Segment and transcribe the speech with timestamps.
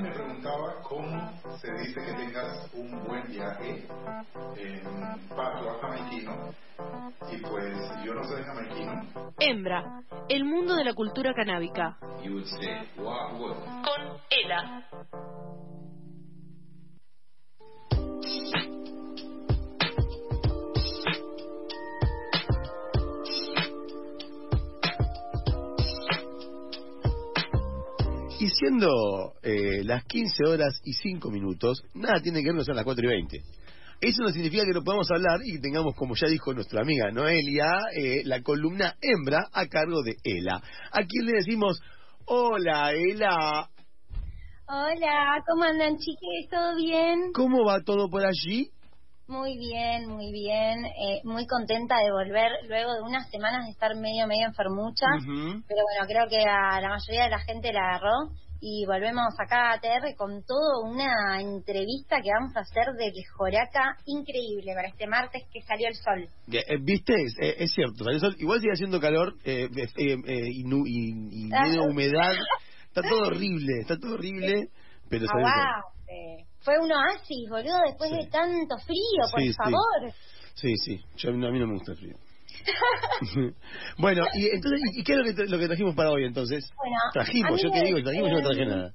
[0.00, 3.86] alguien me preguntaba cómo se dice que tengas un buen viaje
[4.56, 6.54] en pato jamaiquino
[7.30, 7.74] y pues
[8.04, 9.32] yo no soy jamaiquino.
[9.38, 11.98] Hembra, el mundo de la cultura canábica.
[12.22, 13.56] You would say, what would?
[13.56, 14.86] Con Ela.
[28.60, 32.84] Siendo eh, las 15 horas y 5 minutos, nada tiene que ver con ser las
[32.84, 33.38] 4 y 20.
[34.02, 37.10] Eso no significa que no podamos hablar y que tengamos, como ya dijo nuestra amiga
[37.10, 40.56] Noelia, eh, la columna hembra a cargo de Ela.
[40.92, 41.80] A quien le decimos,
[42.26, 43.68] hola Ela,
[44.72, 46.48] Hola, ¿cómo andan chiques?
[46.48, 47.32] ¿Todo bien?
[47.34, 48.70] ¿cómo va todo por allí?
[49.26, 50.84] Muy bien, muy bien.
[50.84, 55.06] Eh, muy contenta de volver luego de unas semanas de estar medio, medio enfermucha.
[55.20, 58.30] Pero bueno, creo que a la mayoría de la gente la agarró.
[58.62, 63.96] Y volvemos acá a ATR con todo una entrevista que vamos a hacer de Joraca
[64.04, 66.28] increíble para este martes que salió el sol.
[66.52, 67.14] Eh, ¿Viste?
[67.14, 68.36] Es, eh, es cierto, salió sol.
[68.38, 72.34] igual sigue haciendo calor eh, eh, eh, y, nu- y- y medio humedad.
[72.88, 74.68] Está todo horrible, está todo horrible,
[75.08, 75.62] pero salió el sol.
[75.62, 76.46] Aguante.
[76.62, 78.16] Fue un oasis, boludo, después Sí.
[78.16, 79.54] de tanto frío, por Sí, sí.
[79.54, 80.12] favor.
[80.54, 82.16] Sí, sí, yo, a mí no me gusta el frío.
[83.98, 86.64] bueno, y entonces, ¿y qué es lo que, tra- lo que trajimos para hoy entonces?
[86.76, 88.92] Bueno, Trajimos, yo te digo, trajimos, yo no traje nada.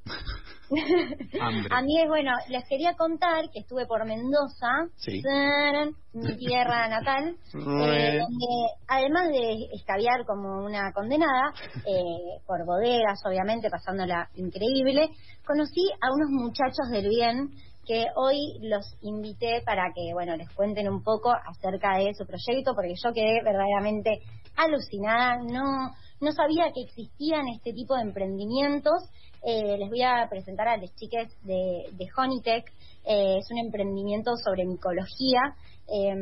[1.70, 5.22] A mí es bueno, les quería contar que estuve por Mendoza, Sí.
[5.22, 8.48] tarán, mi tierra natal, eh, donde
[8.88, 11.54] además de escabiar como una condenada,
[11.86, 15.10] eh, por bodegas obviamente, pasándola increíble,
[15.46, 17.50] conocí a unos muchachos del bien
[17.86, 22.74] que hoy los invité para que, bueno, les cuenten un poco acerca de su proyecto,
[22.76, 24.20] porque yo quedé verdaderamente
[24.58, 25.92] alucinada, no,
[26.22, 29.10] no sabía que existían este tipo de emprendimientos.
[29.44, 32.66] Eh, les voy a presentar a las chiques de, de Honeytech.
[33.06, 35.42] Eh, es un emprendimiento sobre micología,
[35.88, 36.16] eh,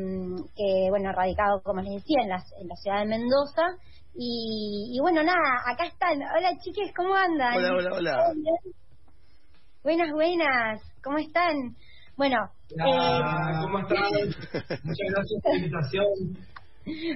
[0.54, 3.62] que, bueno, radicado, como les decía, en la, en la ciudad de Mendoza.
[4.14, 6.18] Y, y bueno, nada, acá están.
[6.36, 7.56] Hola chiques, ¿cómo andan?
[7.56, 8.34] Hola, hola, hola.
[9.82, 11.76] Buenas, buenas, ¿cómo están?
[12.16, 12.38] Bueno,
[12.70, 13.20] eh,
[13.62, 14.00] ¿cómo están?
[14.84, 16.38] Muchas gracias por la invitación.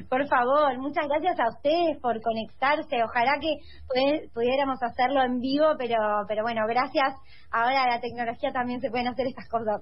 [0.08, 3.02] Por favor, muchas gracias a ustedes por conectarse.
[3.04, 3.52] Ojalá que
[3.86, 7.14] pudi- pudiéramos hacerlo en vivo, pero pero bueno, gracias.
[7.50, 9.78] Ahora la tecnología también se pueden hacer estas cosas.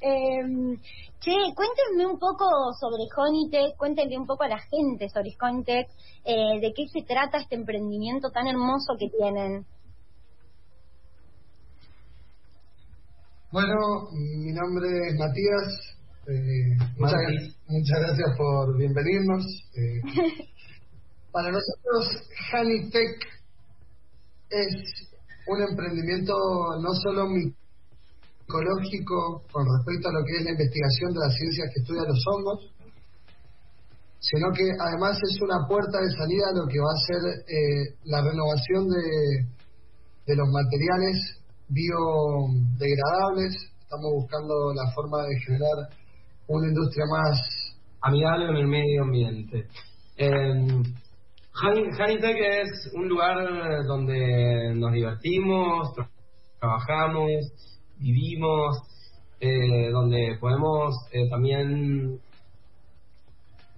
[0.00, 0.40] eh,
[1.20, 2.46] che, cuéntenme un poco
[2.80, 5.86] sobre Honeytech, cuéntenle un poco a la gente sobre Honeytech,
[6.24, 9.66] eh, de qué se trata este emprendimiento tan hermoso que tienen.
[13.52, 15.96] Bueno, mi nombre es Matías.
[16.28, 16.76] eh,
[17.66, 19.44] muchas, gracias por bienvenirnos.
[19.74, 20.00] eh.
[21.32, 23.18] para nosotros, Honeytech
[24.50, 25.10] es
[25.48, 26.32] un emprendimiento
[26.80, 27.26] no solo
[28.46, 32.24] micológico con respecto a lo que es la investigación de las ciencias que estudian los
[32.30, 32.70] hongos,
[34.20, 37.18] sino que además es una puerta de salida a lo que va a ser
[37.50, 39.42] eh, la renovación de,
[40.26, 41.39] de los materiales
[41.70, 43.54] biodegradables.
[43.82, 45.88] Estamos buscando la forma de generar
[46.48, 47.40] una industria más
[48.02, 49.66] Amigable con el medio ambiente.
[50.16, 50.28] Eh,
[51.62, 53.36] Honey- Honeytech es un lugar
[53.86, 56.08] donde nos divertimos, tra-
[56.58, 57.28] trabajamos,
[57.98, 58.78] vivimos,
[59.38, 62.18] eh, donde podemos eh, también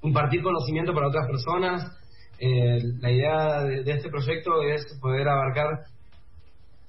[0.03, 1.99] impartir conocimiento para otras personas.
[2.39, 5.67] Eh, la idea de, de este proyecto es poder abarcar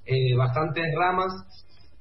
[0.06, 1.32] eh, bastantes ramas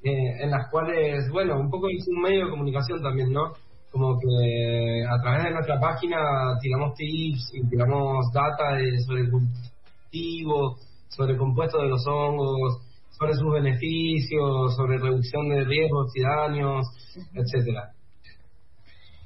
[0.04, 3.54] eh, en las cuales, bueno, un poco es un medio de comunicación también, ¿no?
[3.92, 6.18] Como que a través de nuestra página
[6.62, 10.78] tiramos tips y tiramos data de- sobre el cultivo,
[11.10, 12.82] sobre el compuesto de los hongos,
[13.18, 16.86] sobre sus beneficios, sobre reducción de riesgos y daños,
[17.34, 17.92] etcétera.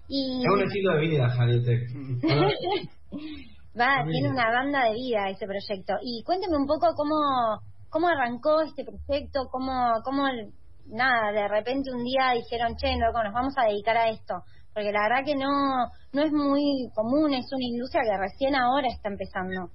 [0.09, 1.89] Y Es un estilo de vida, Janitec.
[3.79, 5.93] Va, tiene una banda de vida ese proyecto.
[6.01, 7.15] Y cuénteme un poco cómo,
[7.89, 10.23] cómo arrancó este proyecto, cómo, cómo,
[10.87, 14.35] nada, de repente un día dijeron, che, loco, nos vamos a dedicar a esto.
[14.73, 18.87] Porque la verdad que no, no es muy común, es una industria que recién ahora
[18.87, 19.71] está empezando.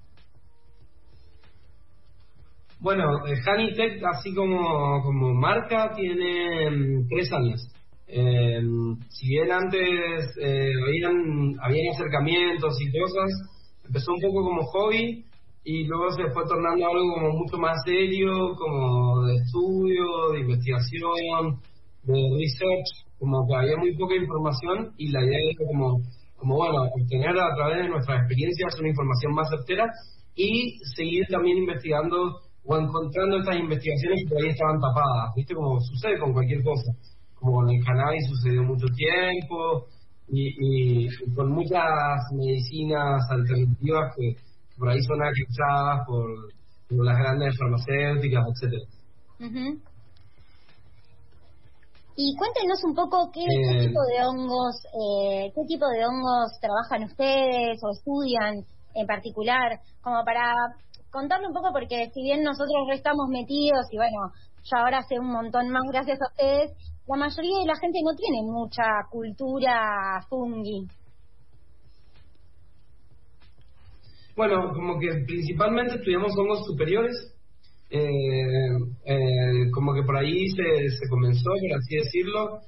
[2.78, 7.68] Bueno, eh, Honeytech, así como, como marca, tiene mm, tres años.
[8.08, 8.60] Eh,
[9.08, 13.30] si bien antes eh, habían, habían acercamientos y cosas,
[13.86, 15.24] empezó un poco como hobby
[15.64, 21.60] y luego se fue tornando algo como mucho más serio, como de estudio, de investigación,
[22.02, 22.88] de research,
[23.18, 26.02] como que había muy poca información y la idea era como,
[26.36, 29.86] como bueno, obtener a través de nuestras experiencias una información más certera
[30.34, 35.54] y seguir también investigando o encontrando estas investigaciones que todavía estaban tapadas, ¿viste?
[35.54, 36.92] Como sucede con cualquier cosa.
[37.34, 39.86] Como con el cannabis sucedió mucho tiempo
[40.28, 41.84] y, con muchas
[42.32, 44.36] medicinas alternativas que,
[44.78, 46.26] por ahí son aclaradas por,
[46.90, 48.84] las grandes farmacéuticas, etcétera.
[52.14, 57.04] Y cuéntenos un poco qué, eh, tipo de hongos, eh, qué tipo de hongos trabajan
[57.04, 58.64] ustedes o estudian
[58.94, 60.52] en particular, como para
[61.10, 64.32] contarle un poco, porque si bien nosotros estamos metidos y bueno,
[64.64, 66.72] yo ahora sé un montón más gracias a ustedes,
[67.06, 70.86] la mayoría de la gente no tiene mucha cultura fungi.
[74.34, 77.12] Bueno, como que principalmente estudiamos hongos superiores,
[77.90, 78.00] eh,
[79.04, 82.60] eh, como que por ahí se, se comenzó, por así decirlo.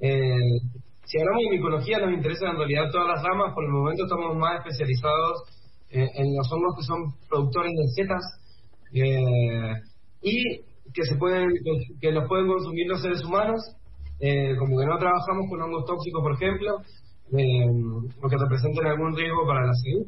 [0.00, 0.58] Eh,
[1.04, 3.54] si hablamos de micología, nos interesan en realidad todas las ramas.
[3.54, 5.44] Por el momento estamos más especializados
[5.90, 6.98] en los hongos que son
[7.28, 8.22] productores de setas
[10.22, 10.58] y
[10.90, 11.50] que se pueden
[12.00, 13.60] que los pueden consumir los seres humanos.
[14.58, 16.76] como que no trabajamos con hongos tóxicos, por ejemplo,
[18.22, 20.06] o que representen algún riesgo para la salud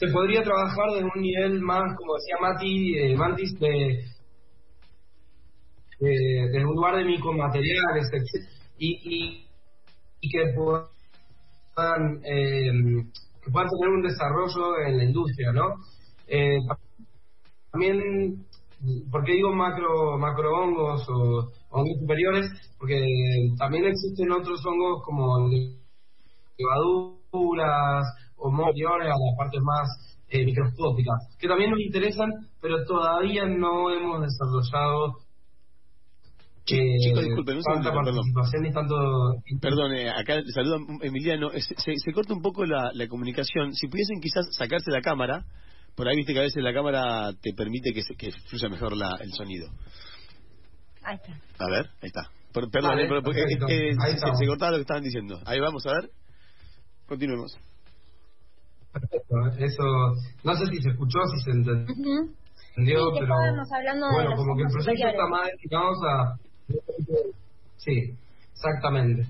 [0.00, 4.04] se podría trabajar desde un nivel más, como decía Mati, eh, Mantis, de,
[6.00, 8.10] de, un lugar de micromateriales,
[8.78, 9.46] y, y,
[10.20, 12.72] y que puedan, eh,
[13.44, 15.74] que puedan tener un desarrollo en la industria, ¿no?
[16.26, 16.58] Eh,
[17.70, 18.46] también,
[19.10, 22.46] ¿por qué digo macro, macrohongos o hongos superiores?
[22.78, 23.04] Porque
[23.58, 25.46] también existen otros hongos como
[26.56, 28.06] levaduras
[28.40, 33.90] o mayores a las partes más eh, microscópicas, que también nos interesan, pero todavía no
[33.90, 35.18] hemos desarrollado
[36.66, 38.94] eh, Chicos, disculpen, un tanta participación y tanto...
[39.60, 41.50] Perdón, eh, acá te saluda Emiliano.
[41.50, 43.74] Se, se, corta un poco la, la, comunicación.
[43.74, 45.44] Si pudiesen quizás sacarse la cámara,
[45.96, 48.96] por ahí viste que a veces la cámara te permite que, se, que fluya mejor
[48.96, 49.68] la, el sonido.
[51.02, 51.32] Ahí está.
[51.58, 52.30] A ver, ahí está.
[52.52, 55.40] perdón, pero, porque, se, se cortaba lo que estaban diciendo.
[55.46, 56.10] Ahí vamos a ver.
[57.06, 57.58] Continuemos.
[58.92, 59.84] Perfecto, eso
[60.42, 63.34] no sé si se escuchó, si se entendió, pero
[64.12, 66.36] bueno, como que el proyecto está más destinado a...
[67.76, 68.14] Sí,
[68.52, 69.26] exactamente.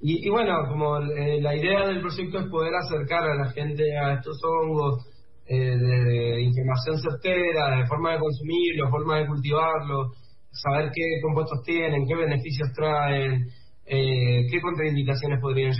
[0.00, 3.96] Y, y bueno, como eh, la idea del proyecto es poder acercar a la gente
[3.96, 5.06] a estos hongos
[5.46, 10.10] eh, de, información certera, de forma de consumirlo, forma de cultivarlo,
[10.50, 13.46] saber qué compuestos tienen, qué beneficios traen,
[13.86, 15.72] eh, qué contraindicaciones podrían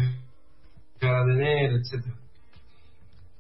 [1.00, 2.25] llegar a tener, etcétera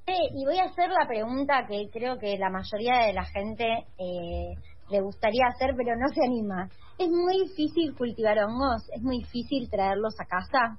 [0.06, 4.54] y voy a hacer la pregunta que creo que la mayoría de la gente eh,
[4.90, 6.68] le gustaría hacer, pero no se anima.
[6.98, 8.88] ¿Es muy difícil cultivar hongos?
[8.94, 10.78] ¿Es muy difícil traerlos a casa?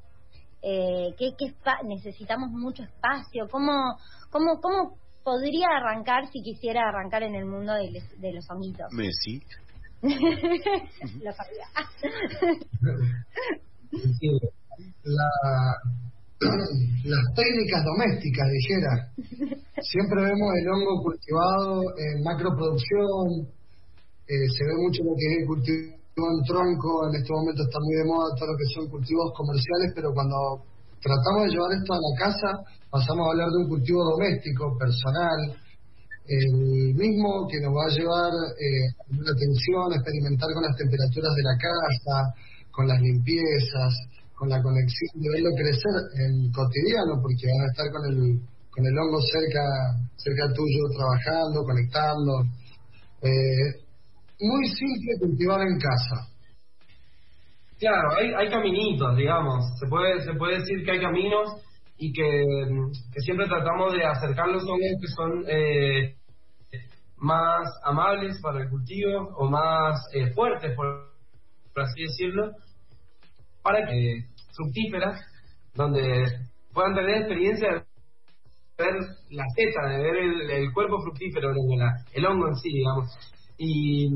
[0.62, 1.53] Eh, ¿qué, qué
[1.85, 3.47] necesitamos mucho espacio?
[3.51, 3.97] ¿Cómo,
[4.31, 8.91] cómo, ¿Cómo podría arrancar si quisiera arrancar en el mundo de, de los honguitos?
[8.94, 9.44] Messi.
[10.01, 11.68] Lo sabía.
[15.03, 15.29] la,
[16.39, 18.94] las técnicas domésticas, dijera.
[19.81, 23.48] Siempre vemos el hongo cultivado en macroproducción,
[24.28, 27.80] eh, se ve mucho lo que es el cultivo en tronco, en este momento está
[27.80, 30.66] muy de moda todo lo que son cultivos comerciales, pero cuando
[31.00, 32.50] tratamos de llevar esto a la casa,
[32.89, 35.39] pasamos a hablar de un cultivo doméstico, personal,
[36.28, 41.46] el mismo que nos va a llevar eh, la atención, experimentar con las temperaturas de
[41.46, 42.15] la casa,
[42.72, 43.94] con las limpiezas,
[44.38, 48.39] con la conexión de verlo crecer en cotidiano, porque van a estar con el,
[48.70, 49.65] con el hongo cerca,
[50.15, 52.46] cerca tuyo, trabajando, conectando.
[53.25, 53.82] Eh,
[54.39, 56.29] muy simple cultivar en casa.
[57.79, 59.65] Claro, hay, hay caminitos, digamos.
[59.79, 61.50] Se puede, se puede decir que hay caminos
[61.98, 62.46] y que,
[63.12, 66.15] que siempre tratamos de acercar los hongos que son eh,
[67.17, 71.10] más amables para el cultivo o más eh, fuertes, por
[71.84, 72.51] así decirlo,
[73.67, 74.24] para que
[74.55, 75.19] fructíferas,
[75.75, 76.24] donde
[76.74, 77.83] puedan tener experiencia de
[78.77, 78.95] ver
[79.31, 80.15] la teta, de ver
[80.51, 81.51] el, cuerpo fructífero,
[82.13, 83.07] el hongo en sí, digamos.
[83.57, 84.07] Y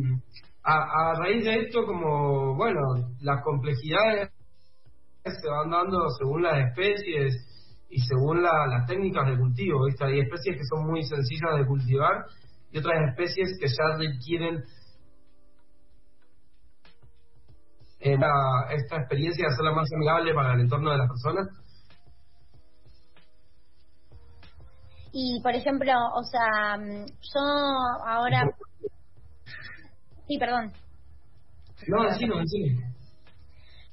[0.63, 2.79] a, raíz de esto, como, bueno,
[3.19, 4.29] las complejidades
[5.25, 7.35] se van dando según las especies
[7.89, 9.81] y según las técnicas de cultivo.
[9.99, 12.23] Hay especies que son muy sencillas de cultivar
[12.71, 14.63] y otras especies que ya requieren
[18.01, 21.47] esta experiencia de hacerla más amigable para el entorno de las personas?
[25.13, 27.41] Y, por ejemplo, o sea, mm, yo
[28.07, 28.49] ahora...
[30.27, 30.71] Sí, perdón.
[31.87, 32.75] No, sí, no, sí.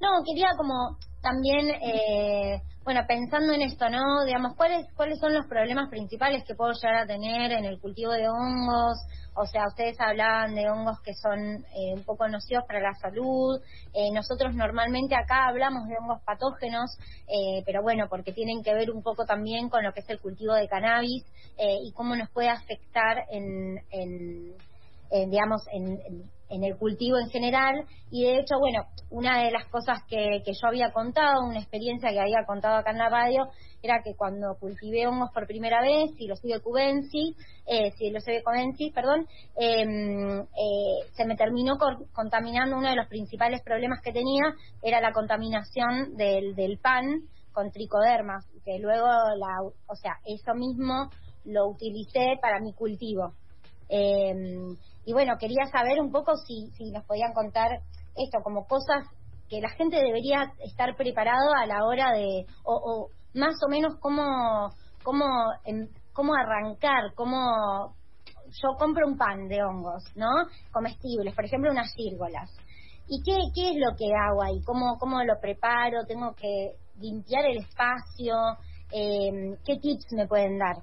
[0.01, 4.25] No, quería como también, eh, bueno, pensando en esto, ¿no?
[4.25, 8.13] Digamos, ¿cuáles, ¿cuáles son los problemas principales que puedo llegar a tener en el cultivo
[8.13, 8.99] de hongos?
[9.35, 13.61] O sea, ustedes hablaban de hongos que son eh, un poco nocivos para la salud.
[13.95, 18.91] Eh, nosotros normalmente acá hablamos de hongos patógenos, eh, pero bueno, porque tienen que ver
[18.91, 21.25] un poco también con lo que es el cultivo de cannabis
[21.59, 28.25] y cómo nos puede afectar en, en, digamos, en, en el cultivo en general y
[28.25, 32.21] de hecho, bueno, una de las cosas que, que, yo había contado, una experiencia que
[32.21, 33.49] había contado acá en la radio,
[33.83, 37.37] era que cuando cultivé hongos por primera vez, y los cubensi,
[37.67, 39.27] eh, si los cubensi, perdón,
[39.57, 41.77] em, eh, se me terminó
[42.13, 47.71] contaminando uno de los principales problemas que tenía, era la contaminación del, del pan con
[47.71, 51.11] tricodermas, que luego, la, o sea, eso mismo
[51.45, 53.35] lo utilicé para mi cultivo.
[53.89, 54.35] Eh,
[55.09, 57.81] y bueno, quería saber un poco si, si nos podían contar
[58.15, 59.07] esto, como cosas
[59.49, 64.69] que la gente debería estar preparado a la hora de, o, más o menos cómo,
[65.03, 65.25] cómo,
[65.65, 67.95] em, cómo arrancar, cómo
[68.51, 70.29] yo compro un pan de hongos, ¿no?
[70.73, 72.55] Comestibles, por ejemplo, unas círgolas.
[73.09, 74.61] ¿Y qué, qué es lo que hago ahí?
[74.67, 76.05] ¿Cómo, cómo lo preparo?
[76.07, 78.37] ¿Tengo que limpiar el espacio?
[78.93, 80.77] Eh, ¿Qué tips me pueden dar?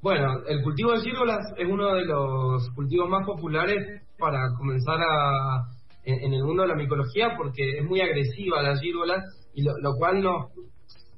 [0.00, 5.66] Bueno, el cultivo de círgolas es uno de los cultivos más populares para comenzar a,
[6.04, 9.24] en, el mundo de la micología porque es muy agresiva la círgola
[9.54, 10.52] y lo, cual nos,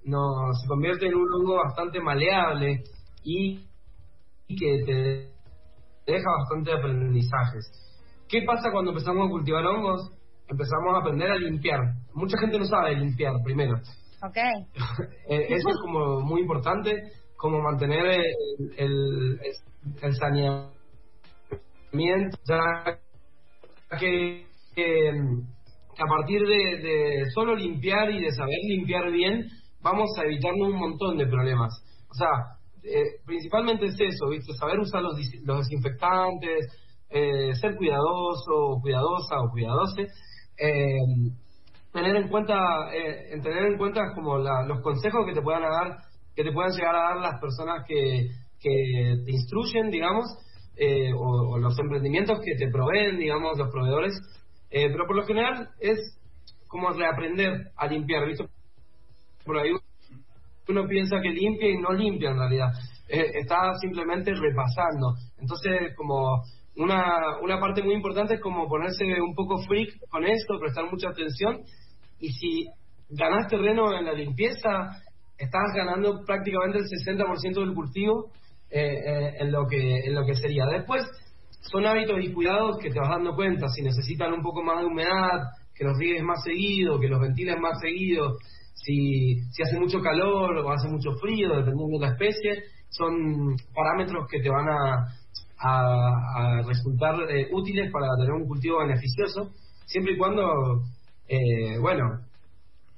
[0.04, 2.82] no, se convierte en un hongo bastante maleable
[3.22, 3.66] y,
[4.48, 5.30] que te
[6.10, 7.70] deja bastante aprendizajes.
[8.28, 10.10] ¿Qué pasa cuando empezamos a cultivar hongos?
[10.48, 11.80] Empezamos a aprender a limpiar.
[12.14, 13.74] Mucha gente no sabe limpiar primero.
[14.22, 14.36] Ok.
[15.28, 16.90] Eh, eso es como muy importante
[17.40, 18.04] como mantener
[18.76, 19.40] el,
[20.02, 20.76] el, saneamiento,
[22.46, 22.98] ya
[23.98, 24.44] que,
[25.98, 29.46] a partir de, solo limpiar y de saber limpiar bien,
[29.80, 31.72] vamos a evitarnos un montón de problemas.
[32.10, 32.28] O sea,
[32.82, 34.52] eh, principalmente es eso, ¿viste?
[34.52, 36.66] Saber usar los, desinfectantes,
[37.08, 40.08] eh, ser cuidadoso, cuidadosa o cuidadose,
[40.58, 40.98] eh,
[41.90, 42.90] tener en cuenta,
[43.42, 47.08] tener en cuenta como los consejos que te puedan dar que te puedan llegar a
[47.10, 48.28] dar las personas que,
[48.60, 50.26] que te instruyen, digamos,
[50.76, 54.12] eh, o, los emprendimientos que te proveen, digamos, los proveedores.
[54.70, 55.98] Eh, pero por lo general es
[56.66, 58.46] como reaprender a limpiar, ¿visto?
[59.44, 59.72] Por ahí
[60.68, 62.68] uno piensa que limpia y no limpia en realidad.
[63.08, 65.14] Eh, está simplemente repasando.
[65.38, 66.42] Entonces, como
[66.76, 71.08] una, una parte muy importante es como ponerse un poco freak con esto, prestar mucha
[71.08, 71.58] atención.
[72.20, 72.66] Y si
[73.08, 74.90] ganas terreno en la limpieza,
[75.40, 78.30] estás ganando prácticamente el 60% del cultivo
[78.70, 80.66] eh, eh, en, lo que, en lo que sería.
[80.66, 81.02] Después,
[81.62, 83.66] son hábitos y cuidados que te vas dando cuenta.
[83.68, 85.40] Si necesitan un poco más de humedad,
[85.74, 88.36] que los riegues más seguido, que los ventiles más seguido,
[88.74, 94.26] si, si hace mucho calor o hace mucho frío, dependiendo de la especie, son parámetros
[94.30, 95.06] que te van a,
[95.58, 99.52] a, resultar eh, útiles para tener un cultivo beneficioso,
[99.86, 100.82] siempre y cuando,
[101.80, 102.04] bueno,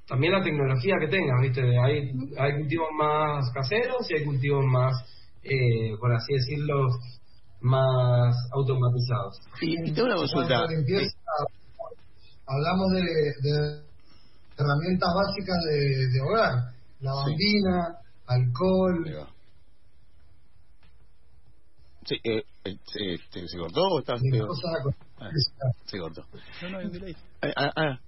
[0.06, 1.62] también la tecnología que tengas, ¿viste?
[1.62, 4.92] Hay, hay cultivos más caseros y hay cultivos más,
[5.42, 6.88] eh, por así decirlo,
[7.61, 9.38] más automatizados.
[9.61, 10.64] Y, tengo una consulta.
[12.47, 13.82] hablamos de,
[14.59, 19.28] herramientas básicas de, hogar, lavandina, alcohol.
[22.04, 22.76] Sí, eh, eh,
[23.25, 24.21] ¿se, cortó o estás...?
[25.21, 25.30] Ah,
[25.85, 26.25] se cortó.
[26.62, 27.16] No, no, delay.
[27.42, 27.99] Ah, ah,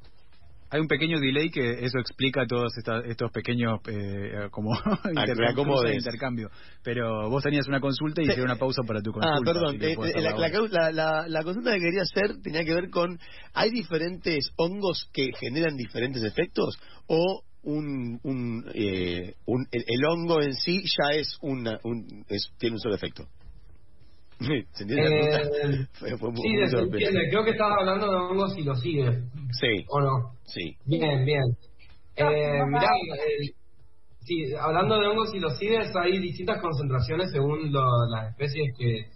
[0.74, 2.72] hay un pequeño delay que eso explica todos
[3.06, 4.72] estos pequeños eh, como
[5.84, 6.50] de intercambio.
[6.82, 9.36] Pero vos tenías una consulta y hice una pausa para tu consulta.
[9.38, 9.76] Ah, perdón.
[9.80, 13.20] Eh, eh, la, la, la, consulta que quería hacer tenía que ver con,
[13.52, 16.76] ¿hay diferentes hongos que generan diferentes efectos?
[17.06, 22.74] ¿O un, un, eh, un el, hongo en sí ya es, una, un, es tiene
[22.74, 23.28] un solo efecto?
[24.72, 27.28] ¿Se entiende eh, sí, se entiende.
[27.30, 29.10] Creo que estabas hablando de hongos y lo sigue.
[29.52, 29.84] Sí.
[29.88, 30.32] ¿O no?
[30.44, 30.76] Sí.
[30.84, 31.56] Bien, bien.
[32.16, 33.50] Eh, mirá, eh,
[34.20, 39.06] sí, hablando de hongos y los CIDES, hay distintas concentraciones según las especies que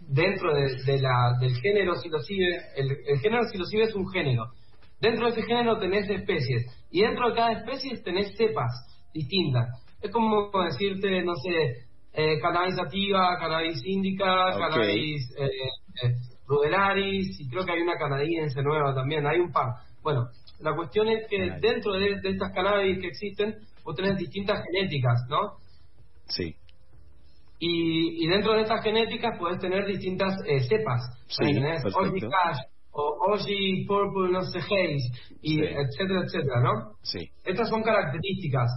[0.00, 4.44] dentro de, la, del género psilocibe, el, el género psilocibe es un género.
[5.00, 8.72] Dentro de ese género tenés especies y dentro de cada especie tenés cepas
[9.12, 9.68] distintas.
[10.00, 11.83] Es como decirte, no sé,
[12.14, 15.46] eh, cannabis sativa, cannabis indica, cannabis eh,
[16.02, 16.14] eh,
[16.46, 19.74] rudelaris, y creo que hay una canadiense nueva también, hay un par.
[20.02, 20.28] Bueno,
[20.60, 25.58] la cuestión es que dentro de, estas cannabis que existen, vos tenés distintas genéticas, ¿no?
[26.28, 26.54] Sí.
[27.58, 31.00] Y, y dentro de estas genéticas podés tener distintas eh, cepas.
[31.26, 31.82] Sí, tenés
[32.96, 34.98] o Oji Purple no sé Haze,
[35.42, 35.62] y Sí.
[35.62, 36.92] etcétera, etcétera, ¿no?
[37.02, 37.28] Sí.
[37.44, 38.70] Estas son características.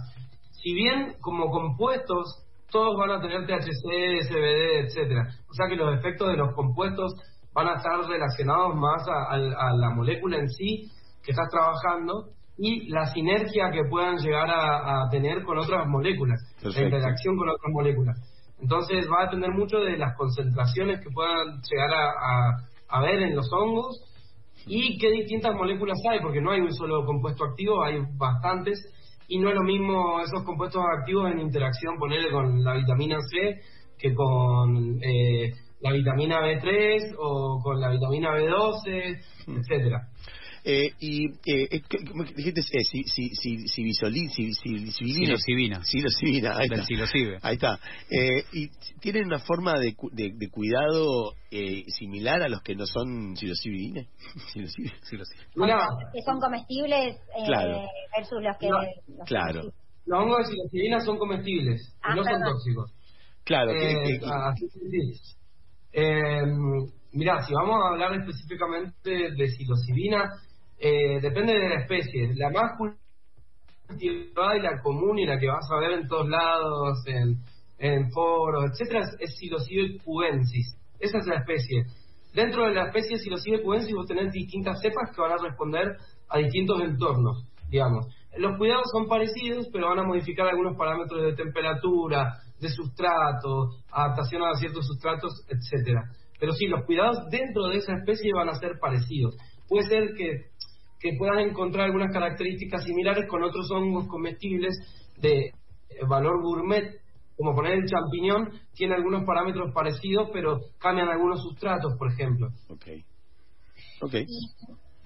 [0.50, 5.22] Si bien como compuestos todos van a tener THC, CBD, etcétera.
[5.48, 7.12] O sea que los efectos de los compuestos
[7.54, 10.90] van a estar relacionados más a, a- a la molécula en sí
[11.24, 16.40] que estás trabajando y la sinergia que puedan llegar a, a tener con otras moléculas,
[16.60, 16.80] Perfecto.
[16.80, 18.16] la interacción con otras moléculas.
[18.60, 21.90] Entonces va a depender mucho de las concentraciones que puedan llegar
[22.90, 24.02] a ver en los hongos
[24.66, 28.78] y qué distintas moléculas hay, porque no hay un solo compuesto activo, hay bastantes,
[29.28, 33.60] y no es lo mismo esos compuestos activos en interacción, ponerle con la vitamina C,
[33.98, 40.08] que con eh, la vitamina B3 o con la vitamina B12, etcétera.
[40.64, 44.52] Eh, y eh, eh, ¿qué- ¿cómo que dijiste eh, si si si si bisolín si
[44.54, 47.38] si psilocibina ahí está.
[47.42, 47.80] ahí está.
[48.10, 48.68] Eh, y
[49.00, 53.36] tienen una forma de, cu- de, de cuidado eh, similar a los que no son.
[53.36, 54.06] Psilocibe.
[55.56, 57.82] Una, que son comestibles eh, Claro.
[58.16, 58.68] versus los que...
[58.68, 59.62] No, los claro.
[60.06, 62.92] los hongos de psilocibina son comestibles, Ah, y no son tóxicos.
[63.44, 65.20] claro que- Eh, que- así que sí.
[65.92, 66.42] Eh,
[67.12, 70.30] mirá, si vamos a hablar específicamente de psilocibina,
[70.78, 72.34] eh, depende de la especie.
[72.34, 72.72] La más
[73.86, 76.98] cultivada y la común y la que vas a ver en todos lados,
[77.78, 80.76] en, foros, etcétera, es Psilocybe cubensis.
[80.98, 81.84] Esa es la especie.
[82.34, 85.96] Dentro de la especie Psilocybe cubensis vos tenés distintas cepas que van a responder
[86.28, 88.06] a distintos entornos, digamos.
[88.36, 94.42] Los cuidados son parecidos, pero van a modificar algunos parámetros de temperatura, de sustrato, adaptación
[94.42, 96.02] a ciertos sustratos, etcétera.
[96.38, 99.36] Pero sí, los cuidados dentro de esa especie van a ser parecidos.
[99.68, 100.50] Puede ser que,
[101.00, 104.76] que puedas encontrar algunas características similares con otros hongos comestibles
[105.16, 105.52] de eh,
[106.08, 107.00] valor gourmet,
[107.36, 112.48] como poner el champiñón, tiene algunos parámetros parecidos, pero cambian algunos sustratos, por ejemplo.
[112.68, 113.04] okay
[114.00, 114.50] ok Y,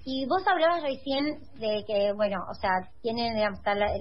[0.05, 2.71] y vos hablabas recién de que, bueno, o sea,
[3.03, 3.61] tienen, digamos,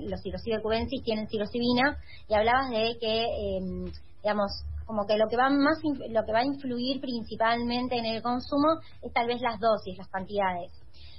[0.10, 3.92] los psilocibe cubensis, tienen psilocibina, y hablabas de que, eh,
[4.24, 5.80] digamos, como que lo que va más
[6.10, 10.10] lo que va a influir principalmente en el consumo es tal vez las dosis, las
[10.10, 10.72] cantidades.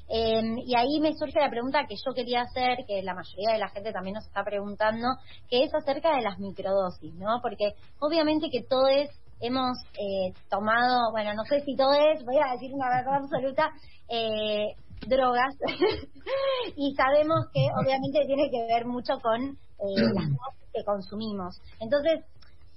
[0.09, 3.59] Eh, y ahí me surge la pregunta que yo quería hacer, que la mayoría de
[3.59, 5.09] la gente también nos está preguntando,
[5.49, 7.41] que es acerca de las microdosis, ¿no?
[7.41, 9.09] Porque obviamente que todos
[9.41, 13.71] hemos eh, tomado, bueno, no sé si todos, voy a decir una verdad absoluta,
[14.09, 14.75] eh,
[15.07, 15.55] drogas,
[16.77, 21.61] y sabemos que obviamente tiene que ver mucho con eh, las dosis que consumimos.
[21.81, 22.25] Entonces,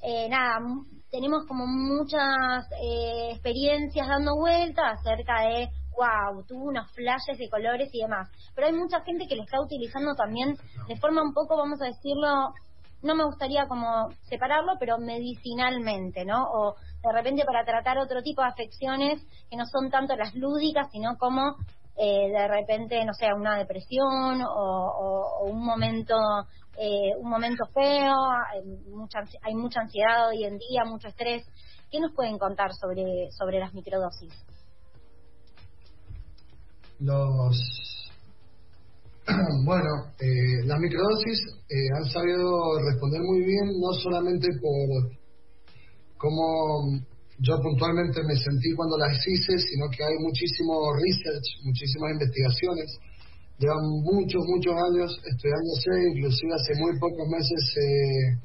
[0.02, 0.60] eh, nada,
[1.12, 7.89] tenemos como muchas eh, experiencias dando vuelta acerca de, wow, tuvo unos flashes de colores
[7.93, 8.29] y demás.
[8.53, 11.86] Pero hay mucha gente que lo está utilizando también de forma un poco, vamos a
[11.86, 12.53] decirlo,
[13.01, 16.43] no me gustaría como separarlo, pero medicinalmente, ¿no?
[16.43, 20.89] O de repente para tratar otro tipo de afecciones que no son tanto las lúdicas,
[20.91, 21.55] sino como
[21.97, 26.15] eh, de repente, no sé, una depresión o, un momento
[26.77, 28.15] eh, un momento feo,
[28.51, 31.45] hay mucha, hay mucha ansiedad hoy en día, mucho estrés.
[31.89, 34.34] ¿Qué nos pueden contar sobre, sobre las microdosis?
[36.99, 37.55] Los
[39.65, 45.12] bueno eh, las microdosis eh, han sabido responder muy bien no solamente por
[46.17, 47.01] cómo
[47.39, 52.97] yo puntualmente me sentí cuando las hice sino que hay muchísimo research muchísimas investigaciones
[53.60, 58.39] llevan muchos muchos años estudiándose inclusive hace muy pocos meses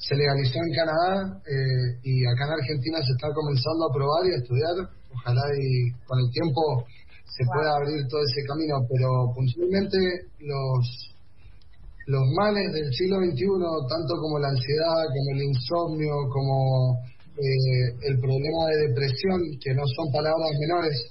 [0.00, 4.32] se legalizó en Canadá eh, y acá en Argentina se está comenzando a probar y
[4.32, 4.99] a estudiar.
[5.12, 6.86] Ojalá y con el tiempo
[7.24, 9.98] se pueda abrir todo ese camino, pero puntualmente
[10.40, 11.10] los
[12.06, 13.46] los males del siglo XXI,
[13.86, 16.98] tanto como la ansiedad, como el insomnio, como
[17.38, 21.06] eh, el problema de depresión, que no son palabras menores,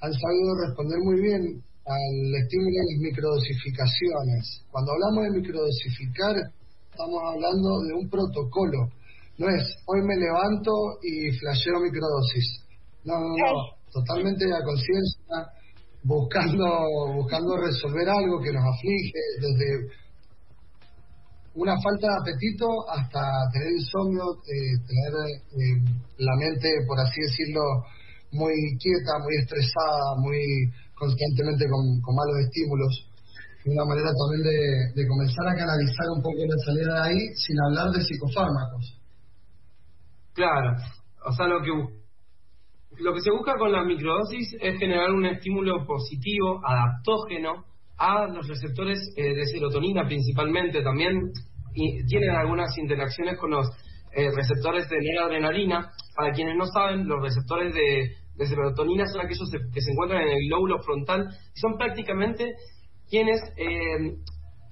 [0.00, 1.42] han sabido responder muy bien
[1.86, 4.62] al estímulo de las microdosificaciones.
[4.70, 6.34] Cuando hablamos de microdosificar,
[6.90, 8.90] estamos hablando de un protocolo.
[9.38, 12.65] No es hoy me levanto y flasheo microdosis.
[13.06, 13.52] No, no, no.
[13.92, 15.46] Totalmente a conciencia,
[16.02, 16.66] buscando,
[17.14, 19.88] buscando resolver algo que nos aflige, desde
[21.54, 25.12] una falta de apetito hasta tener insomnio, eh, tener
[25.54, 25.80] eh,
[26.18, 27.62] la mente, por así decirlo,
[28.32, 30.42] muy quieta, muy estresada, muy
[30.94, 33.08] constantemente con, con malos estímulos.
[33.66, 37.56] Una manera también de, de comenzar a canalizar un poco la salida de ahí sin
[37.60, 39.00] hablar de psicofármacos.
[40.34, 40.76] Claro,
[41.24, 42.05] o sea, lo que
[42.98, 47.64] lo que se busca con la microdosis es generar un estímulo positivo, adaptógeno,
[47.98, 50.82] a los receptores eh, de serotonina principalmente.
[50.82, 51.32] También
[51.76, 53.66] y tienen algunas interacciones con los
[54.12, 55.92] eh, receptores de noradrenalina.
[56.16, 60.48] Para quienes no saben, los receptores de, serotonina son aquellos que se encuentran en el
[60.48, 62.54] lóbulo frontal y son prácticamente
[63.08, 64.16] quienes eh,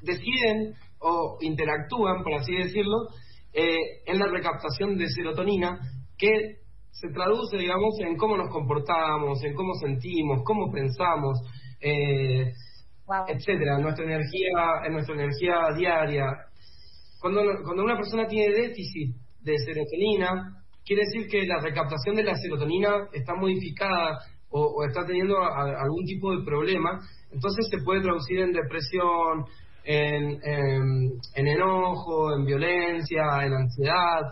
[0.00, 3.08] deciden o interactúan, por así decirlo,
[3.52, 5.78] eh, en la recaptación de serotonina
[6.16, 6.63] que
[6.94, 11.40] se traduce, digamos, en cómo nos comportamos, en cómo sentimos, cómo pensamos,
[11.80, 12.52] eh,
[13.28, 16.26] etcétera, nuestra energía, en nuestra energía diaria.
[17.20, 22.34] Cuando, cuando una persona tiene déficit de serotonina, quiere decir que la recaptación de la
[22.36, 24.18] serotonina está modificada
[24.50, 27.00] o, está teniendo algún tipo de problema,
[27.32, 29.44] entonces se puede traducir en depresión,
[29.82, 30.38] en,
[31.34, 34.22] en, enojo, en violencia, en ansiedad,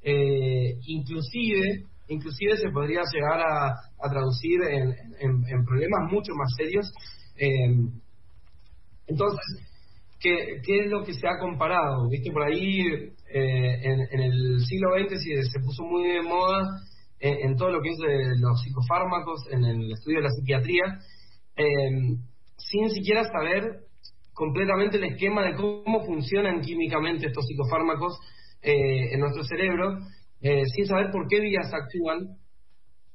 [0.00, 6.92] eh, inclusive, inclusive se podría llegar a, a traducir en, en, problemas mucho más serios.
[7.36, 7.76] Eh,
[9.06, 9.40] entonces,
[10.20, 12.08] ¿qué, ¿qué es lo que se ha comparado?
[12.08, 12.80] Viste, por ahí
[13.34, 16.80] eh, en, el siglo XX se, puso muy de moda
[17.20, 20.84] en, todo lo que es de los psicofármacos, en el estudio de la psiquiatría,
[21.56, 22.16] eh,
[22.56, 23.84] sin siquiera saber
[24.34, 28.18] completamente el esquema de cómo funcionan químicamente estos psicofármacos
[28.62, 29.98] eh, en nuestro cerebro,
[30.40, 32.36] sin saber por qué vías actúan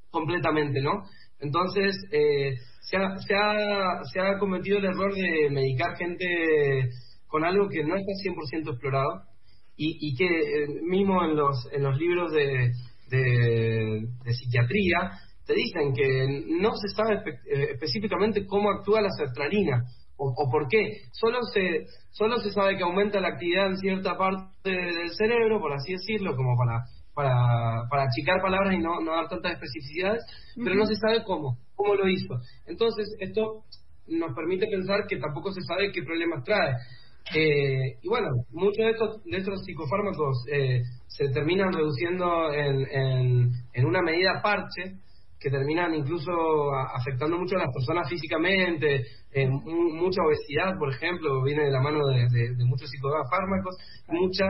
[0.09, 1.03] completamente, ¿no?
[1.39, 6.89] Entonces, se, ha, se, ha, se ha cometido el error de medicar gente
[7.27, 9.29] con algo que no está 100% explorado
[9.81, 12.73] y, que eh, mismo en los, en los libros de,
[13.09, 15.11] de, psiquiatría
[15.45, 19.85] te dicen que no se sabe eh, específicamente cómo actúa la sertralina
[20.17, 21.03] o, o, por qué.
[21.13, 25.71] Solo se, solo se sabe que aumenta la actividad en cierta parte del cerebro, por
[25.71, 26.83] así decirlo, como para,
[27.19, 30.23] para, para achicar palabras y no, no dar tantas especificidades,
[30.55, 32.33] pero no se sabe cómo, cómo lo hizo.
[32.65, 33.65] Entonces, esto
[34.07, 36.75] nos permite pensar que tampoco se sabe qué problemas trae.
[37.35, 43.85] Eh, y bueno, muchos de estos, de estos psicofármacos eh, se terminan reduciendo en, en,
[43.85, 44.95] una medida parche
[45.41, 46.31] que terminan incluso
[46.95, 49.03] afectando mucho a las personas físicamente,
[49.65, 53.75] mucha obesidad, por ejemplo, viene de la mano de, muchos psicofármacos,
[54.07, 54.45] mucha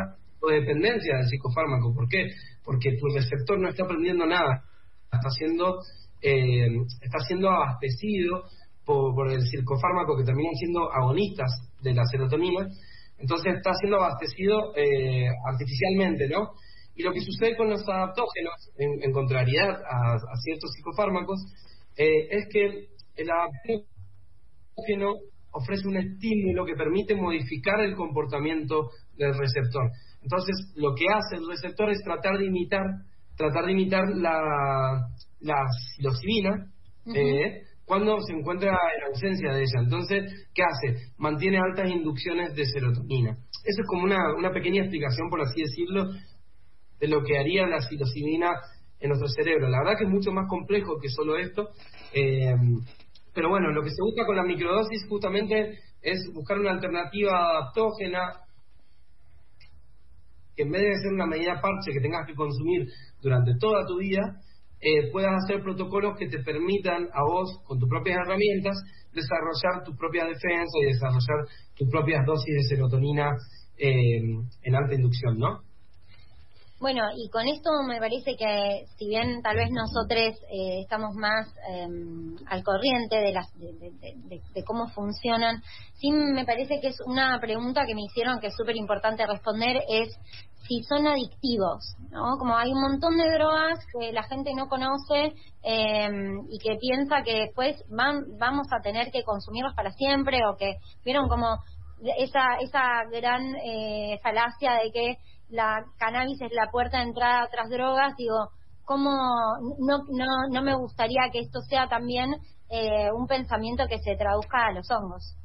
[0.48, 1.94] dependencia del psicofármaco.
[1.94, 2.30] ¿Por qué?
[2.64, 4.64] Porque tu receptor no está aprendiendo nada,
[5.12, 5.80] está siendo,
[6.22, 6.68] eh,
[7.02, 8.44] está siendo abastecido
[8.86, 12.68] por, el psicofármaco que terminan siendo agonistas de la serotonina,
[13.20, 16.54] entonces está siendo abastecido eh, artificialmente, ¿no?
[16.96, 21.40] Y lo que sucede con los adaptógenos, en, contrariedad a, ciertos psicofármacos,
[21.98, 25.14] eh, es que el adaptógeno
[25.52, 29.90] ofrece un estímulo que permite modificar el comportamiento del receptor.
[30.22, 32.84] Entonces, lo que hace el receptor es tratar de imitar,
[33.38, 35.08] tratar de imitar la,
[35.40, 36.72] la psilocibina,
[37.16, 39.82] eh, cuando se encuentra en ausencia de ella.
[39.84, 41.12] Entonces, ¿qué hace?
[41.18, 43.32] Mantiene altas inducciones de serotonina.
[43.32, 46.12] Eso es como una, una pequeña explicación, por así decirlo,
[47.00, 48.52] de lo que haría la psilocibina
[49.00, 49.70] en nuestro cerebro.
[49.70, 51.70] La verdad que es mucho más complejo que solo esto.
[52.14, 52.54] Eh,
[53.34, 58.34] pero bueno, lo que se busca con la microdosis justamente es buscar una alternativa adaptógena
[60.60, 62.86] que en vez de ser una medida parche que tengas que consumir
[63.22, 64.20] durante toda tu vida,
[64.82, 68.76] eh, puedas hacer protocolos que te permitan a vos, con tus propias herramientas,
[69.14, 73.32] desarrollar tus propias defensas y desarrollar tus propias dosis de serotonina
[73.78, 74.20] eh,
[74.64, 75.62] en alta inducción, ¿no?
[76.80, 81.46] Bueno, y con esto me parece que si bien tal vez nosotros eh, estamos más
[81.68, 85.62] em, al corriente de, las, de, cómo funcionan,
[85.96, 89.82] sí me parece que es una pregunta que me hicieron que es súper importante responder,
[89.90, 90.18] es
[90.70, 92.38] si son adictivos, ¿no?
[92.38, 97.24] Como hay un montón de drogas que la gente no conoce em, y que piensa
[97.24, 101.58] que después van, vamos a tener que consumirlos para siempre o que vieron como
[102.18, 105.18] esa, esa gran eh, falacia de que
[105.50, 108.50] la cannabis es la puerta de entrada a otras drogas, digo,
[108.86, 109.12] ¿cómo
[109.80, 112.34] no, no, no me gustaría que esto sea también
[112.70, 115.36] eh, un pensamiento que se traduzca a los hongos?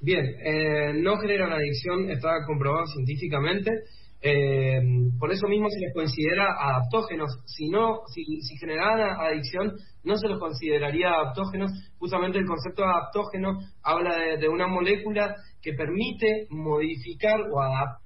[0.00, 3.70] Bien, eh, no generan adicción, está comprobado científicamente.
[4.20, 4.80] Eh,
[5.18, 7.30] por eso mismo se les considera adaptógenos.
[7.46, 9.72] Si no, si, si generaran adicción,
[10.04, 11.70] no se los consideraría adaptógenos.
[11.98, 18.01] Justamente el concepto de adaptógeno habla de, de una molécula que permite modificar o adaptar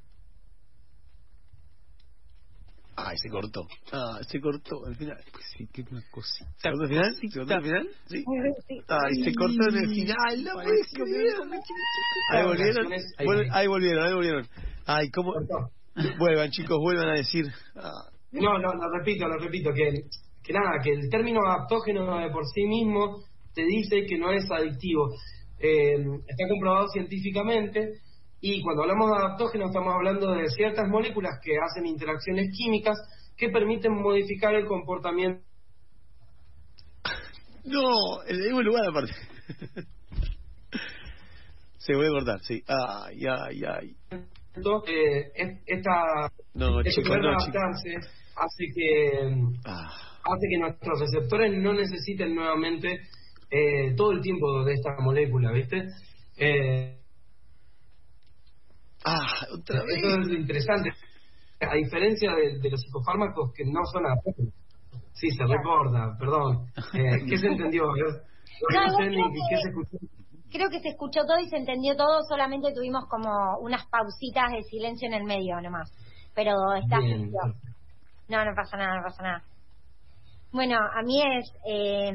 [2.97, 3.67] Ay, se cortó.
[3.93, 5.19] Ah, se cortó al final.
[5.31, 6.51] Pues sí, qué una cosita.
[6.57, 7.15] ¿Se cortó al final?
[7.15, 7.89] ¿Se cortó al final?
[8.07, 8.25] Sí.
[8.89, 10.45] Ay, se cortó en el final.
[10.45, 10.93] No puedes.
[12.33, 12.93] Ahí volvieron.
[13.53, 14.49] Ahí volvieron, ahí volvieron.
[14.87, 15.35] Ay, ¿cómo?
[16.19, 17.47] Vuelvan, chicos, vuelvan a decir.
[17.77, 17.91] Ah.
[18.33, 20.03] No, no, lo repito, lo repito, que,
[20.43, 23.23] que nada, que el término adaptógeno de por sí mismo
[23.55, 25.09] te dice que no es adictivo.
[25.59, 28.01] Eh, está comprobado científicamente
[28.55, 32.97] y cuando hablamos de adaptógenos estamos hablando de ciertas moléculas que hacen interacciones químicas
[33.37, 35.43] que permiten modificar el comportamiento
[37.65, 39.13] No, en el mismo lugar aparte.
[41.79, 42.63] Se vuelve a cortar, sí.
[42.67, 43.97] Ay, ay, ay.
[44.87, 47.97] Eh, es- esta No, este no, adaptarse
[48.37, 49.91] hace que Ah,
[50.25, 53.01] hace que nuestros receptores no necesiten nuevamente
[53.51, 55.85] eh, todo el tiempo de esta molécula, ¿viste?
[56.39, 56.99] Eh,
[59.07, 59.27] ah,
[59.59, 59.97] otra vez.
[59.97, 60.90] Eso es lo interesante.
[61.61, 64.53] A diferencia de, de los psicofármacos que no son adaptables.
[65.14, 66.66] Sí, se recorta, perdón.
[66.92, 67.85] Eh, ¿Qué se entendió?
[67.97, 69.99] Yo- yo No, no sé igual ni creo qué que- se escuchó.
[70.53, 74.62] Creo que se escuchó todo y se entendió todo, solamente tuvimos como unas pausitas de
[74.62, 75.90] silencio en el medio nomás.
[76.35, 77.31] Pero está Bien.
[78.29, 79.42] No, no pasa nada, no pasa nada.
[80.53, 82.12] Bueno, a mí es, eh,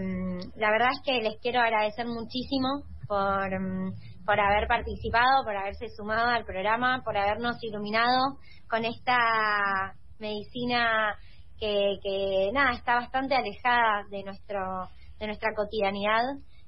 [0.55, 3.93] la verdad es que les quiero agradecer muchísimo por, mm,
[4.25, 8.37] por haber participado, por haberse sumado al programa, por habernos iluminado
[8.69, 11.15] con esta medicina
[11.59, 16.23] que, que nada, está bastante alejada de nuestro, de nuestra cotidianidad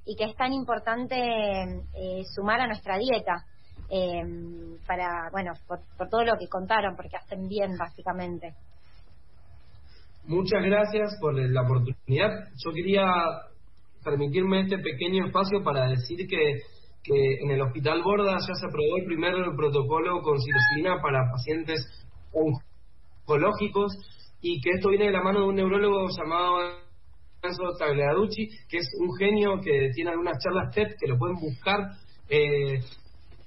[0.06, 3.46] y que es tan importante eh, sumar a nuestra dieta
[3.90, 4.24] eh,
[4.86, 8.54] para, bueno, por, por todo lo que contaron, porque hacen bien básicamente.
[10.26, 12.32] Muchas gracias por la oportunidad.
[12.64, 13.06] Yo quería
[14.04, 16.62] permitirme este pequeño espacio para decir que,
[17.04, 21.86] que en el Hospital Borda ya se aprobó el primer protocolo con psilocibina para pacientes
[22.32, 23.92] oncológicos
[24.42, 26.60] y que esto viene de la mano de un neurólogo llamado
[27.42, 31.80] Enzo Tagliaducci, que es un genio que tiene algunas charlas TED que lo pueden buscar.
[32.30, 32.80] Eh,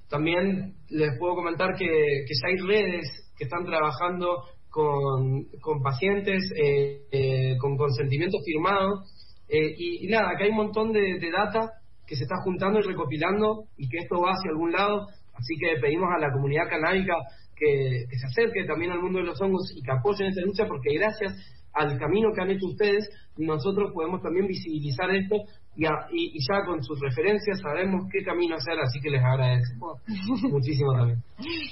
[0.09, 7.01] también les puedo comentar que, que hay redes que están trabajando con, con pacientes eh,
[7.11, 9.03] eh, con consentimiento firmado.
[9.49, 11.71] eh, y, y nada, que hay un montón de, de data
[12.07, 15.09] que se está juntando y recopilando y que esto va hacia algún lado.
[15.35, 17.15] Así que pedimos a la comunidad canábica
[17.55, 20.67] que, que se acerque también al mundo de los hongos y que apoyen esta lucha
[20.67, 21.35] porque gracias
[21.73, 25.45] al camino que han hecho ustedes, nosotros podemos también visibilizar esto
[25.77, 29.23] y, a- y- y ya con sus referencias sabemos qué camino hacer, así que les
[29.23, 29.99] agradezco
[30.51, 31.23] muchísimo también.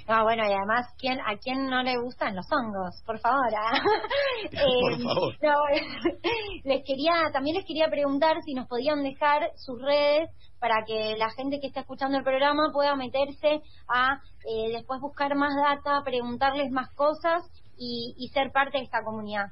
[0.09, 3.03] No, bueno, y además, ¿quién, ¿a quién no le gustan los hongos?
[3.07, 3.49] Por favor.
[3.57, 3.81] ah.
[4.51, 5.35] Por Eh, favor.
[5.43, 5.55] no,
[6.64, 10.29] les quería, también les quería preguntar si nos podían dejar sus redes
[10.61, 15.35] para que la gente que está escuchando el programa pueda meterse a eh, después buscar
[15.35, 17.43] más data, preguntarles más cosas
[17.77, 19.47] y, y ser parte de esta comunidad.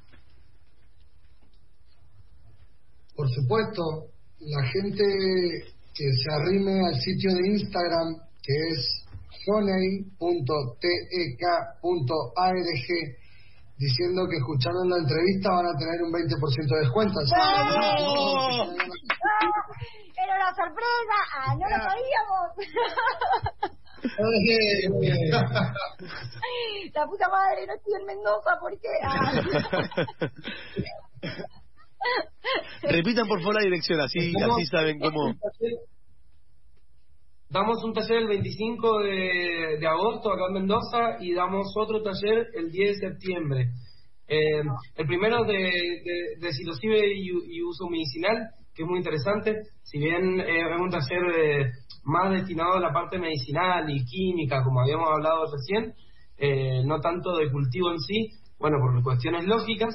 [3.14, 4.06] Por supuesto,
[4.44, 5.04] la gente
[5.94, 9.04] que se arrime al sitio de Instagram que es
[9.46, 10.08] honey.tek.arg
[13.78, 17.18] diciendo que escucharon la entrevista van a tener un 20% de descuento.
[17.18, 17.40] Así que-
[19.22, 19.48] ¡Ah!
[20.22, 21.16] ¡Era una sorpresa!
[21.34, 22.46] ¡Ah, no lo sabíamos!
[26.94, 28.88] La puta madre, no estoy en Mendoza, ¿por qué?
[29.02, 29.32] Ah.
[32.82, 35.34] Repitan por favor la dirección, así, así saben cómo.
[37.48, 42.46] Damos un taller el 25 de, de agosto acá en Mendoza y damos otro taller
[42.54, 43.68] el 10 de septiembre.
[44.26, 44.62] Eh,
[44.96, 49.54] el primero de, de, de psilocibe y, y uso medicinal, que es muy interesante.
[49.82, 51.70] Si bien eh, es un taller eh,
[52.04, 55.92] más destinado a la parte medicinal y química, como habíamos hablado recién,
[56.38, 59.94] eh, no tanto de cultivo en sí, bueno, por cuestiones lógicas.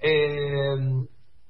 [0.00, 0.76] Eh,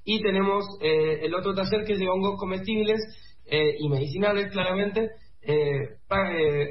[0.07, 3.01] y tenemos eh, el otro taller que es de hongos comestibles
[3.45, 5.11] eh, y medicinales, claramente,
[5.43, 6.69] eh, eh,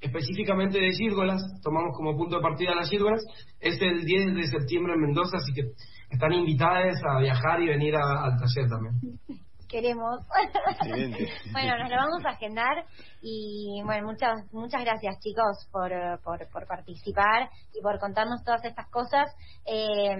[0.00, 3.22] específicamente de gírgolas, tomamos como punto de partida las gírgolas,
[3.60, 5.62] es el 10 de septiembre en Mendoza, así que
[6.10, 9.18] están invitadas a viajar y venir a- al taller también.
[9.68, 10.20] Queremos.
[11.52, 12.84] Bueno, nos lo vamos a agendar
[13.22, 15.90] y bueno, muchas muchas gracias chicos por,
[16.22, 19.34] por, por participar y por contarnos todas estas cosas.
[19.66, 20.14] Eh,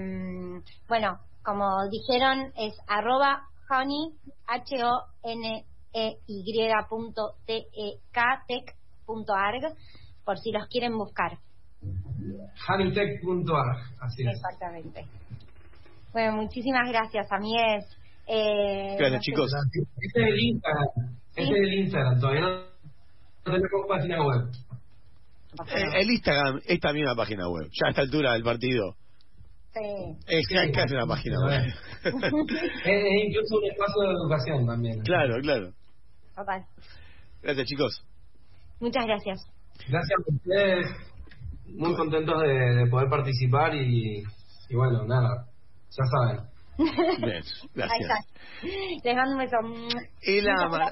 [0.89, 4.13] bueno, como dijeron, es arroba honey,
[4.47, 8.45] h o n e y punto t e k
[9.07, 9.75] punto arg,
[10.25, 11.39] por si los quieren buscar.
[12.69, 14.29] honeytech.ar, así es.
[14.37, 15.07] Exactamente.
[16.13, 17.85] Bueno, muchísimas gracias, amigues.
[18.27, 19.51] Eh, Gracias, no sé- chicos.
[20.01, 20.89] Este es el Instagram,
[21.37, 22.49] este es el Instagram, todavía no
[23.47, 24.49] no tenemos página web.
[25.77, 27.69] Eh, el Instagram es también una página web.
[27.71, 28.97] Ya a esta altura del partido.
[29.75, 30.17] Sí.
[30.29, 31.63] Es casi casi una página web.
[32.05, 32.15] Es,
[32.85, 35.01] es incluso un espacio de educación también.
[35.03, 35.71] claro, claro.
[36.37, 36.65] Total.
[37.43, 38.05] Gracias, chicos.
[38.81, 39.41] Muchas gracias.
[39.89, 40.87] Gracias a ustedes,
[41.67, 44.23] muy contentos de, de poder participar y,
[44.69, 45.47] y bueno, nada,
[45.91, 46.47] ya saben.
[47.21, 48.01] Bien, Ahí gracias.
[48.01, 49.05] está.
[49.05, 49.57] Les mando un beso.
[50.23, 50.91] El ama.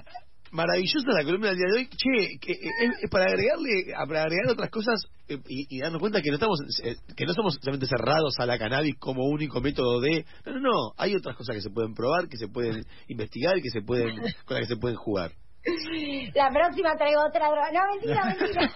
[0.52, 1.88] Maravillosa la columna del día de hoy.
[1.88, 3.70] Che, que, eh, es, es para agregarle,
[4.06, 7.32] para agregar otras cosas eh, y, y darnos cuenta que no estamos, eh, que no
[7.34, 11.36] somos solamente cerrados a la cannabis como único método de, no, no, no, hay otras
[11.36, 14.68] cosas que se pueden probar, que se pueden investigar y que se pueden, con las
[14.68, 15.32] que se pueden jugar.
[16.34, 17.70] La próxima traigo otra droga.
[17.72, 18.72] No, mentira, mentira.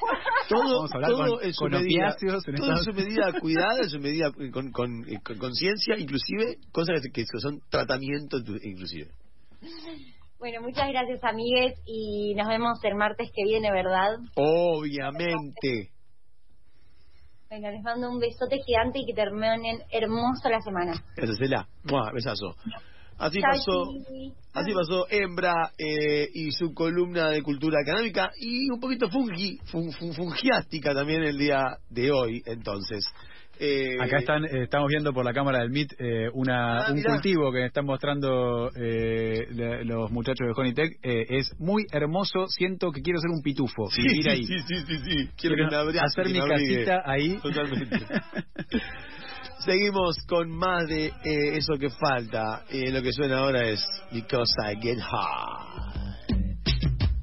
[0.49, 2.93] Todo, Vamos a hablar todo con- en su con medida, en todo en Estados su
[2.93, 7.59] medida cuidada, en su medida con, con, eh, con conciencia, inclusive cosas que, que son
[7.69, 9.11] tratamiento inclusive.
[10.47, 14.11] Bueno, muchas gracias, amigues, y nos vemos el martes que viene, ¿verdad?
[14.37, 15.91] Obviamente.
[17.51, 21.03] Bueno, les mando un besote gigante y que terminen hermoso la semana.
[21.17, 21.67] Gracias, Ela.
[21.83, 22.55] Mua, besazo.
[23.19, 23.89] Así pasó,
[24.55, 29.91] así pasó Hembra eh, y su columna de cultura canábica y un poquito fungi, fun-
[29.91, 33.05] fun- fungiástica también el día de hoy, entonces.
[33.59, 36.97] Eh, Acá están, eh, estamos viendo por la cámara del MIT eh, una, Ah, un
[36.97, 37.11] mirá.
[37.13, 39.47] cultivo que están mostrando eh,
[39.85, 40.99] los muchachos de Honeytech.
[41.03, 43.87] Eh, es muy hermoso, siento que quiero ser un pitufo.
[43.91, 44.43] Sí, vivir sí, ahí.
[44.45, 45.31] sí, sí, sí, sí.
[45.37, 46.75] Quiero que me abrace, hacer que mi abrigue.
[46.85, 47.39] casita ahí.
[47.43, 47.97] Totalmente.
[49.65, 52.63] Seguimos con más de eh, eso que falta.
[52.71, 56.46] Lo que suena ahora es Because I Get High.